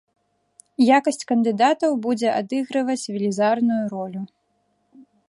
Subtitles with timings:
[0.97, 4.21] Якасць кандыдатаў будзе адыгрываць велізарную ролю.